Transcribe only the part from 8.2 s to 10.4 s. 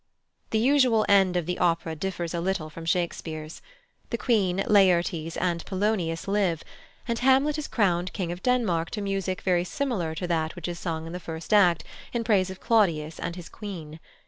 of Denmark to music very similar to